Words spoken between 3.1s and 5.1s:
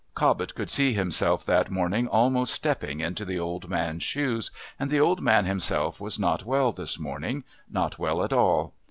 the old man's shoes, and the